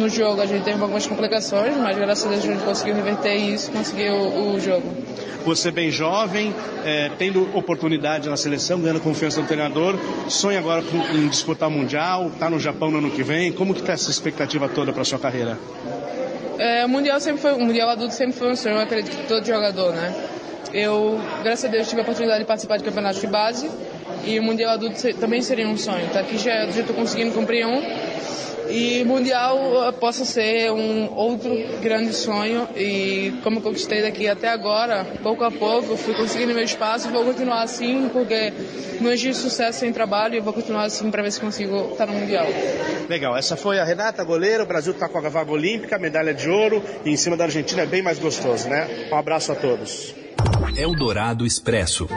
no 0.00 0.08
jogo 0.08 0.40
a 0.40 0.46
gente 0.46 0.64
teve 0.64 0.80
algumas 0.80 1.06
complicações, 1.06 1.76
mas 1.76 1.96
graças 1.96 2.26
a 2.26 2.30
Deus 2.30 2.44
a 2.44 2.46
gente 2.46 2.64
conseguiu 2.64 2.94
reverter 2.94 3.34
isso, 3.34 3.70
conseguiu 3.70 4.14
o, 4.14 4.58
jogo. 4.58 4.82
Você 5.44 5.70
bem 5.70 5.90
jovem, 5.90 6.54
é, 6.84 7.10
tendo 7.18 7.48
oportunidade 7.56 8.28
na 8.28 8.36
seleção, 8.36 8.80
ganhando 8.80 9.00
confiança 9.00 9.40
do 9.40 9.46
treinador, 9.46 9.98
sonha 10.28 10.58
agora 10.58 10.82
com, 10.82 10.96
em 11.16 11.28
disputar 11.28 11.68
o 11.68 11.72
Mundial, 11.72 12.28
está 12.28 12.48
no 12.48 12.58
Japão 12.58 12.90
no 12.90 12.98
ano 12.98 13.10
que 13.10 13.22
vem, 13.22 13.52
como 13.52 13.74
que 13.74 13.80
está 13.80 13.92
essa 13.92 14.10
expectativa 14.10 14.68
toda 14.68 14.92
para 14.92 15.04
sua 15.04 15.18
carreira? 15.18 15.58
É, 16.58 16.84
o 16.84 16.88
Mundial 16.88 17.20
sempre 17.20 17.40
foi, 17.40 17.52
o 17.52 17.60
Mundial 17.60 17.90
adulto 17.90 18.14
sempre 18.14 18.38
foi 18.38 18.50
um 18.50 18.56
sonho, 18.56 18.76
eu 18.76 18.80
acredito 18.80 19.16
que 19.16 19.26
todo 19.28 19.46
jogador, 19.46 19.92
né? 19.92 20.14
Eu, 20.72 21.20
graças 21.42 21.64
a 21.64 21.68
Deus, 21.68 21.88
tive 21.88 22.00
a 22.00 22.04
oportunidade 22.04 22.40
de 22.40 22.46
participar 22.46 22.76
de 22.76 22.84
campeonatos 22.84 23.20
de 23.20 23.26
base 23.26 23.70
e 24.24 24.38
o 24.38 24.42
Mundial 24.42 24.72
adulto 24.72 24.96
também 25.14 25.42
seria 25.42 25.66
um 25.66 25.76
sonho. 25.76 26.08
Tá 26.12 26.20
aqui 26.20 26.38
já 26.38 26.64
estou 26.66 26.94
conseguindo 26.94 27.32
cumprir 27.32 27.66
um 27.66 27.82
e 28.70 29.04
Mundial 29.04 29.88
eh, 29.88 29.92
possa 29.92 30.24
ser 30.24 30.70
um 30.70 31.12
outro 31.14 31.50
grande 31.80 32.12
sonho 32.12 32.68
e 32.76 33.32
como 33.42 33.58
eu 33.58 33.62
conquistei 33.62 34.02
daqui 34.02 34.28
até 34.28 34.48
agora, 34.48 35.04
pouco 35.22 35.44
a 35.44 35.50
pouco, 35.50 35.96
fui 35.96 36.14
conseguindo 36.14 36.54
meu 36.54 36.62
espaço 36.62 37.08
e 37.08 37.10
vou 37.10 37.24
continuar 37.24 37.62
assim 37.62 38.08
porque 38.12 38.52
não 39.00 39.10
existe 39.10 39.42
sucesso 39.42 39.80
sem 39.80 39.92
trabalho 39.92 40.34
e 40.36 40.40
vou 40.40 40.52
continuar 40.52 40.84
assim 40.84 41.10
para 41.10 41.22
ver 41.22 41.32
se 41.32 41.40
consigo 41.40 41.90
estar 41.92 42.06
no 42.06 42.14
Mundial. 42.14 42.46
Legal, 43.08 43.36
essa 43.36 43.56
foi 43.56 43.78
a 43.78 43.84
Renata, 43.84 44.22
goleira, 44.24 44.62
o 44.62 44.66
Brasil 44.66 44.92
está 44.92 45.08
com 45.08 45.18
a 45.18 45.28
vaga 45.28 45.50
olímpica, 45.50 45.98
medalha 45.98 46.32
de 46.32 46.48
ouro 46.48 46.82
e 47.04 47.10
em 47.10 47.16
cima 47.16 47.36
da 47.36 47.44
Argentina 47.44 47.82
é 47.82 47.86
bem 47.86 48.02
mais 48.02 48.18
gostoso, 48.18 48.68
né? 48.68 49.08
Um 49.10 49.16
abraço 49.16 49.52
a 49.52 49.54
todos. 49.54 50.14
Eldorado 50.76 51.44
Expresso. 51.44 52.08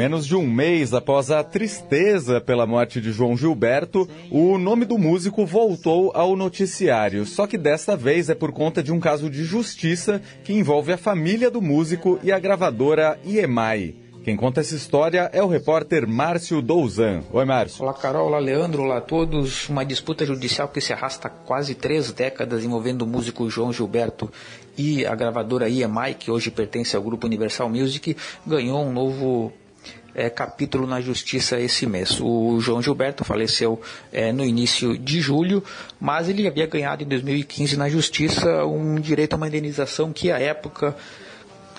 Menos 0.00 0.26
de 0.26 0.34
um 0.34 0.46
mês 0.46 0.94
após 0.94 1.30
a 1.30 1.44
tristeza 1.44 2.40
pela 2.40 2.66
morte 2.66 3.02
de 3.02 3.12
João 3.12 3.36
Gilberto, 3.36 4.08
o 4.30 4.56
nome 4.56 4.86
do 4.86 4.96
músico 4.96 5.44
voltou 5.44 6.10
ao 6.14 6.34
noticiário. 6.34 7.26
Só 7.26 7.46
que 7.46 7.58
desta 7.58 7.98
vez 7.98 8.30
é 8.30 8.34
por 8.34 8.50
conta 8.50 8.82
de 8.82 8.90
um 8.90 8.98
caso 8.98 9.28
de 9.28 9.44
justiça 9.44 10.22
que 10.42 10.54
envolve 10.54 10.90
a 10.90 10.96
família 10.96 11.50
do 11.50 11.60
músico 11.60 12.18
e 12.22 12.32
a 12.32 12.38
gravadora 12.38 13.20
EMI. 13.26 13.94
Quem 14.24 14.38
conta 14.38 14.60
essa 14.60 14.74
história 14.74 15.28
é 15.34 15.42
o 15.42 15.48
repórter 15.48 16.08
Márcio 16.08 16.62
Douzan. 16.62 17.22
Oi, 17.30 17.44
Márcio. 17.44 17.82
Olá, 17.82 17.92
Carol. 17.92 18.28
Olá, 18.28 18.38
Leandro. 18.38 18.84
Olá 18.84 18.96
a 18.96 19.02
todos. 19.02 19.68
Uma 19.68 19.84
disputa 19.84 20.24
judicial 20.24 20.68
que 20.68 20.80
se 20.80 20.94
arrasta 20.94 21.28
quase 21.28 21.74
três 21.74 22.10
décadas 22.10 22.64
envolvendo 22.64 23.02
o 23.02 23.06
músico 23.06 23.50
João 23.50 23.70
Gilberto 23.70 24.32
e 24.78 25.04
a 25.04 25.14
gravadora 25.14 25.68
EMI, 25.68 26.14
que 26.18 26.30
hoje 26.30 26.50
pertence 26.50 26.96
ao 26.96 27.02
grupo 27.02 27.26
Universal 27.26 27.68
Music, 27.68 28.16
ganhou 28.46 28.82
um 28.82 28.92
novo 28.92 29.52
é, 30.14 30.28
capítulo 30.30 30.86
na 30.86 31.00
justiça 31.00 31.60
esse 31.60 31.86
mês. 31.86 32.20
O 32.20 32.60
João 32.60 32.82
Gilberto 32.82 33.24
faleceu 33.24 33.80
é, 34.12 34.32
no 34.32 34.44
início 34.44 34.96
de 34.98 35.20
julho, 35.20 35.62
mas 36.00 36.28
ele 36.28 36.46
havia 36.46 36.66
ganhado 36.66 37.02
em 37.02 37.06
2015 37.06 37.76
na 37.76 37.88
justiça 37.88 38.64
um 38.64 38.96
direito 38.96 39.34
a 39.34 39.36
uma 39.36 39.48
indenização 39.48 40.12
que 40.12 40.30
à 40.30 40.38
época 40.38 40.96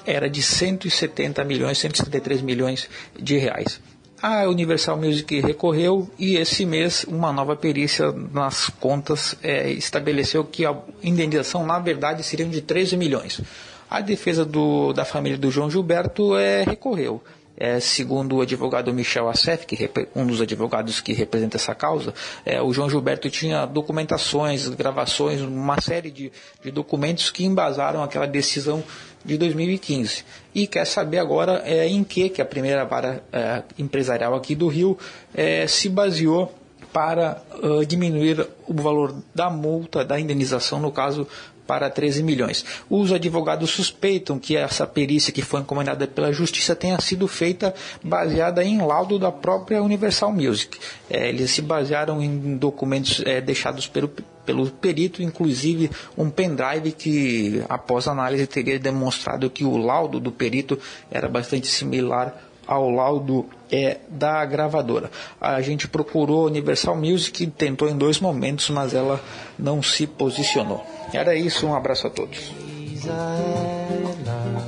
era 0.05 0.29
de 0.29 0.41
170 0.41 1.43
milhões, 1.43 1.77
173 1.77 2.41
milhões 2.41 2.89
de 3.19 3.37
reais. 3.37 3.79
A 4.21 4.47
Universal 4.47 4.97
Music 4.97 5.39
recorreu 5.39 6.07
e 6.17 6.35
esse 6.35 6.63
mês 6.63 7.03
uma 7.05 7.33
nova 7.33 7.55
perícia 7.55 8.11
nas 8.11 8.69
contas 8.69 9.35
é, 9.41 9.71
estabeleceu 9.71 10.43
que 10.43 10.63
a 10.63 10.77
indenização 11.01 11.65
na 11.65 11.79
verdade 11.79 12.21
seria 12.23 12.45
de 12.45 12.61
13 12.61 12.97
milhões. 12.97 13.41
A 13.89 13.99
defesa 13.99 14.45
do, 14.45 14.93
da 14.93 15.03
família 15.03 15.39
do 15.39 15.49
João 15.49 15.71
Gilberto 15.71 16.35
é, 16.37 16.63
recorreu. 16.63 17.21
É, 17.63 17.79
segundo 17.79 18.37
o 18.37 18.41
advogado 18.41 18.91
Michel 18.91 19.29
Assef, 19.29 19.67
que 19.67 19.87
um 20.15 20.25
dos 20.25 20.41
advogados 20.41 20.99
que 20.99 21.13
representa 21.13 21.57
essa 21.57 21.75
causa, 21.75 22.11
é, 22.43 22.59
o 22.59 22.73
João 22.73 22.89
Gilberto 22.89 23.29
tinha 23.29 23.67
documentações, 23.67 24.67
gravações, 24.69 25.41
uma 25.41 25.79
série 25.79 26.09
de, 26.09 26.31
de 26.63 26.71
documentos 26.71 27.29
que 27.29 27.45
embasaram 27.45 28.01
aquela 28.01 28.25
decisão 28.25 28.83
de 29.23 29.37
2015 29.37 30.25
e 30.55 30.65
quer 30.65 30.85
saber 30.85 31.19
agora 31.19 31.61
é, 31.63 31.87
em 31.87 32.03
que, 32.03 32.29
que 32.29 32.41
a 32.41 32.45
primeira 32.45 32.83
vara 32.83 33.23
é, 33.31 33.61
empresarial 33.77 34.33
aqui 34.33 34.55
do 34.55 34.67
Rio 34.67 34.97
é, 35.31 35.67
se 35.67 35.87
baseou 35.87 36.51
para 36.91 37.41
uh, 37.63 37.85
diminuir 37.85 38.45
o 38.67 38.73
valor 38.73 39.15
da 39.33 39.49
multa, 39.49 40.03
da 40.03 40.19
indenização, 40.19 40.79
no 40.79 40.91
caso 40.91 41.27
para 41.65 41.89
13 41.89 42.23
milhões. 42.23 42.65
Os 42.89 43.11
advogados 43.11 43.69
suspeitam 43.69 44.37
que 44.39 44.55
essa 44.57 44.85
perícia 44.85 45.31
que 45.31 45.41
foi 45.41 45.61
encomendada 45.61 46.07
pela 46.07 46.33
Justiça 46.33 46.75
tenha 46.75 46.99
sido 46.99 47.27
feita 47.27 47.73
baseada 48.03 48.63
em 48.63 48.79
laudo 48.85 49.17
da 49.17 49.31
própria 49.31 49.81
Universal 49.81 50.31
Music. 50.31 50.77
É, 51.09 51.29
eles 51.29 51.51
se 51.51 51.61
basearam 51.61 52.21
em 52.21 52.57
documentos 52.57 53.21
é, 53.25 53.39
deixados 53.39 53.87
pelo, 53.87 54.09
pelo 54.45 54.69
perito, 54.69 55.21
inclusive 55.21 55.89
um 56.17 56.29
pendrive 56.29 56.91
que, 56.91 57.63
após 57.69 58.07
análise, 58.07 58.47
teria 58.47 58.79
demonstrado 58.79 59.49
que 59.49 59.63
o 59.63 59.77
laudo 59.77 60.19
do 60.19 60.31
perito 60.31 60.77
era 61.09 61.27
bastante 61.27 61.67
similar 61.67 62.50
ao 62.67 62.89
laudo 62.89 63.45
é, 63.71 63.97
da 64.09 64.43
gravadora. 64.45 65.09
A 65.39 65.61
gente 65.61 65.87
procurou 65.87 66.45
Universal 66.45 66.95
Music, 66.95 67.47
tentou 67.47 67.89
em 67.89 67.97
dois 67.97 68.19
momentos, 68.19 68.69
mas 68.69 68.93
ela 68.93 69.19
não 69.57 69.81
se 69.81 70.05
posicionou. 70.07 70.85
Era 71.13 71.35
isso, 71.35 71.67
um 71.67 71.75
abraço 71.75 72.07
a 72.07 72.09
todos. 72.09 72.51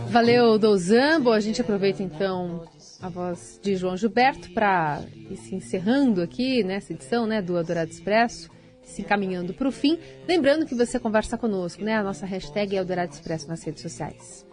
Valeu, 0.09 0.57
Douzambo. 0.57 1.31
A 1.31 1.39
gente 1.39 1.61
aproveita 1.61 2.01
então 2.01 2.63
a 3.01 3.09
voz 3.09 3.59
de 3.61 3.75
João 3.75 3.97
Gilberto 3.97 4.51
para 4.51 5.01
ir 5.29 5.37
se 5.37 5.55
encerrando 5.55 6.21
aqui 6.21 6.63
nessa 6.63 6.93
edição 6.93 7.25
né, 7.25 7.41
do 7.41 7.57
Adorado 7.57 7.91
Expresso, 7.91 8.49
se 8.81 9.01
encaminhando 9.01 9.53
para 9.53 9.67
o 9.67 9.71
fim. 9.71 9.99
Lembrando 10.27 10.65
que 10.65 10.75
você 10.75 10.99
conversa 10.99 11.37
conosco, 11.37 11.83
né? 11.83 11.95
A 11.95 12.03
nossa 12.03 12.25
hashtag 12.25 12.75
é 12.75 12.79
Eldorado 12.79 13.13
Expresso 13.13 13.47
nas 13.47 13.63
redes 13.63 13.81
sociais. 13.81 14.45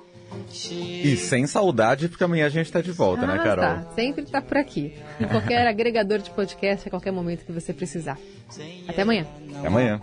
E 0.53 1.17
sem 1.17 1.47
saudade, 1.47 2.09
porque 2.09 2.25
amanhã 2.25 2.47
a 2.47 2.49
gente 2.49 2.67
está 2.67 2.81
de 2.81 2.93
volta, 2.93 3.27
né, 3.27 3.35
ah, 3.35 3.37
né, 3.37 3.43
Carol? 3.43 3.65
Tá. 3.65 3.93
Sempre 3.95 4.25
está 4.25 4.41
por 4.41 4.57
aqui. 4.57 4.95
Em 5.21 5.27
qualquer 5.27 5.67
agregador 5.67 6.19
de 6.19 6.31
podcast, 6.31 6.89
a 6.89 6.91
qualquer 6.91 7.13
momento 7.13 7.45
que 7.45 7.53
você 7.53 7.73
precisar. 7.73 8.19
Até 8.89 9.03
amanhã. 9.03 9.27
Até 9.57 9.67
amanhã. 9.67 10.01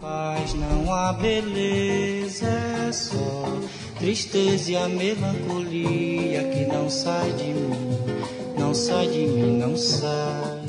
Não 0.55 0.93
há 0.93 1.13
beleza, 1.13 2.45
é 2.45 2.91
só 2.91 3.57
tristeza 3.99 4.71
e 4.71 4.77
a 4.77 4.87
melancolia 4.87 6.43
que 6.49 6.65
não 6.65 6.89
sai 6.89 7.31
de 7.31 7.45
mim, 7.45 7.97
não 8.57 8.73
sai 8.73 9.07
de 9.07 9.25
mim, 9.25 9.57
não 9.57 9.75
sai. 9.75 10.65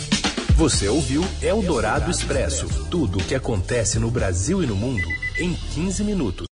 Você 0.56 0.88
ouviu 0.88 1.22
Eldorado 1.40 2.10
Expresso 2.10 2.66
tudo 2.90 3.18
o 3.18 3.24
que 3.24 3.34
acontece 3.34 3.98
no 3.98 4.10
Brasil 4.10 4.62
e 4.62 4.66
no 4.66 4.74
mundo 4.74 5.06
em 5.38 5.54
15 5.54 6.02
minutos. 6.02 6.46